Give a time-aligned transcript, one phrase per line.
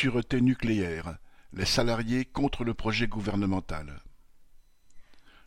[0.00, 1.18] Sûreté nucléaire,
[1.52, 4.00] les salariés contre le projet gouvernemental.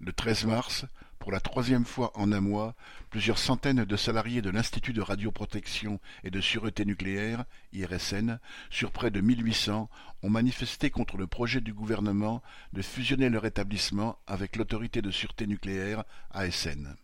[0.00, 0.86] Le 13 mars,
[1.18, 2.74] pour la troisième fois en un mois,
[3.10, 8.38] plusieurs centaines de salariés de l'Institut de radioprotection et de sûreté nucléaire, IRSN,
[8.70, 9.90] sur près de 1800,
[10.22, 12.42] ont manifesté contre le projet du gouvernement
[12.72, 16.96] de fusionner leur établissement avec l'autorité de sûreté nucléaire, ASN.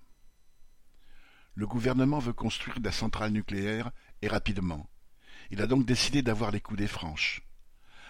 [1.54, 3.90] Le gouvernement veut construire la centrale nucléaire,
[4.22, 4.88] et rapidement.
[5.50, 7.42] Il a donc décidé d'avoir les coudées franches.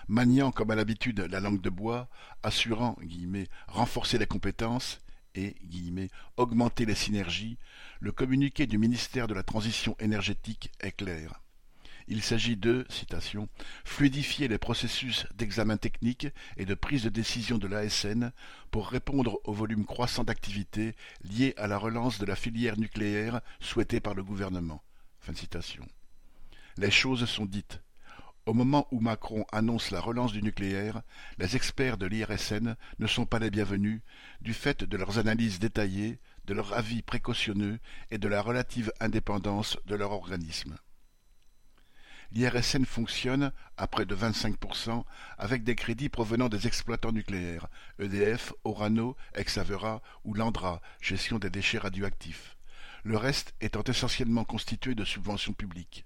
[0.08, 2.08] Maniant comme à l'habitude la langue de bois,
[2.42, 5.00] assurant guillemets, renforcer les compétences
[5.34, 5.56] et
[6.36, 7.58] augmenter les synergies,
[8.00, 11.40] le communiqué du ministère de la Transition énergétique est clair.
[12.06, 12.86] Il s'agit de
[13.84, 18.30] fluidifier les processus d'examen technique et de prise de décision de l'ASN
[18.70, 24.00] pour répondre au volume croissant d'activités liées à la relance de la filière nucléaire souhaitée
[24.00, 24.82] par le gouvernement.
[26.76, 27.80] Les choses sont dites.
[28.46, 31.02] Au moment où Macron annonce la relance du nucléaire,
[31.38, 34.00] les experts de l'IRSN ne sont pas les bienvenus,
[34.40, 37.78] du fait de leurs analyses détaillées, de leur avis précautionneux
[38.10, 40.76] et de la relative indépendance de leur organisme.
[42.32, 45.04] L'IRSN fonctionne à près de 25%
[45.38, 47.68] avec des crédits provenant des exploitants nucléaires,
[48.00, 52.56] EDF, Orano, Exavera ou Landra, gestion des déchets radioactifs.
[53.04, 56.04] Le reste étant essentiellement constitué de subventions publiques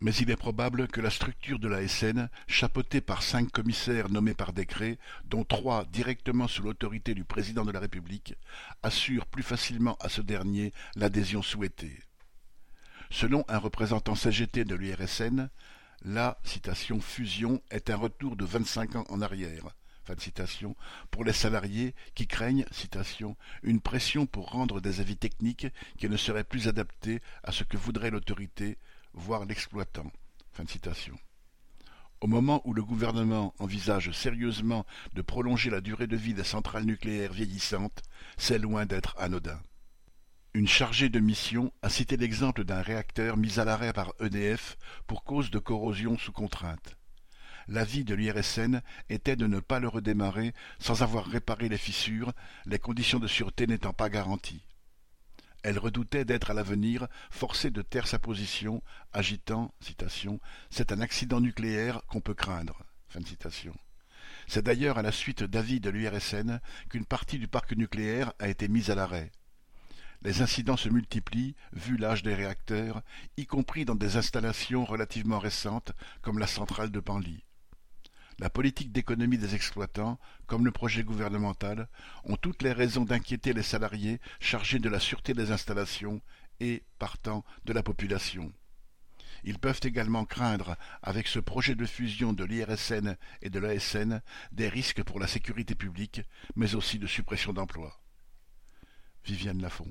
[0.00, 4.34] mais il est probable que la structure de la SN, chapeautée par cinq commissaires nommés
[4.34, 8.34] par décret, dont trois directement sous l'autorité du président de la République,
[8.82, 11.98] assure plus facilement à ce dernier l'adhésion souhaitée.
[13.10, 15.48] Selon un représentant CGT de l'URSN,
[16.02, 19.74] la citation, fusion est un retour de vingt-cinq ans en arrière.
[21.10, 25.66] pour les salariés qui craignent citation, une pression pour rendre des avis techniques
[25.98, 28.78] qui ne seraient plus adaptés à ce que voudrait l'autorité
[29.18, 30.10] voire l'exploitant.
[32.20, 36.84] Au moment où le gouvernement envisage sérieusement de prolonger la durée de vie des centrales
[36.84, 38.02] nucléaires vieillissantes,
[38.36, 39.60] c'est loin d'être anodin.
[40.54, 44.76] Une chargée de mission a cité l'exemple d'un réacteur mis à l'arrêt par EDF
[45.06, 46.96] pour cause de corrosion sous contrainte.
[47.68, 48.80] L'avis de l'IRSN
[49.10, 52.32] était de ne pas le redémarrer sans avoir réparé les fissures,
[52.66, 54.64] les conditions de sûreté n'étant pas garanties.
[55.68, 59.74] Elle redoutait d'être à l'avenir forcée de taire sa position, agitant
[60.70, 62.86] C'est un accident nucléaire qu'on peut craindre.
[64.46, 68.66] C'est d'ailleurs à la suite d'avis de l'URSN qu'une partie du parc nucléaire a été
[68.66, 69.30] mise à l'arrêt.
[70.22, 73.02] Les incidents se multiplient, vu l'âge des réacteurs,
[73.36, 75.92] y compris dans des installations relativement récentes
[76.22, 77.44] comme la centrale de Panly.
[78.40, 81.88] La politique d'économie des exploitants, comme le projet gouvernemental,
[82.22, 86.20] ont toutes les raisons d'inquiéter les salariés chargés de la sûreté des installations
[86.60, 88.52] et, partant, de la population.
[89.42, 94.22] Ils peuvent également craindre, avec ce projet de fusion de l'IRSN et de l'ASN,
[94.52, 96.22] des risques pour la sécurité publique,
[96.54, 98.00] mais aussi de suppression d'emplois.
[99.24, 99.90] Viviane Lafont